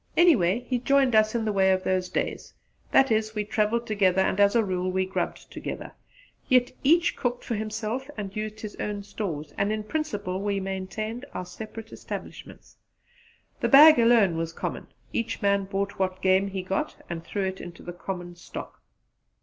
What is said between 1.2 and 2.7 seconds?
in the way of those days: